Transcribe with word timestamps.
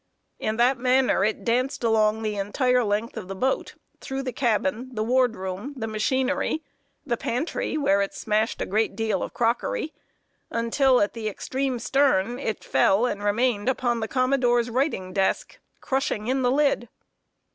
In 0.39 0.57
that 0.57 0.79
manner 0.79 1.23
it 1.23 1.43
danced 1.45 1.83
along 1.83 2.23
the 2.23 2.35
entire 2.35 2.83
length 2.83 3.17
of 3.17 3.27
the 3.27 3.35
boat, 3.35 3.75
through 3.99 4.23
the 4.23 4.33
cabin, 4.33 4.89
the 4.95 5.03
ward 5.03 5.35
room, 5.35 5.75
the 5.77 5.85
machinery, 5.85 6.63
the 7.05 7.17
pantry 7.17 7.77
where 7.77 8.01
it 8.01 8.15
smashed 8.15 8.63
a 8.63 8.65
great 8.65 8.95
deal 8.95 9.21
of 9.21 9.35
crockery 9.35 9.93
until, 10.49 11.01
at 11.01 11.13
the 11.13 11.29
extreme 11.29 11.77
stern, 11.77 12.39
it 12.39 12.63
fell 12.63 13.05
and 13.05 13.21
remained 13.23 13.69
upon 13.69 13.99
the 13.99 14.07
commodore's 14.07 14.71
writing 14.71 15.13
desk, 15.13 15.59
crushing 15.81 16.25
in 16.25 16.41
the 16.41 16.49
lid. 16.51 16.89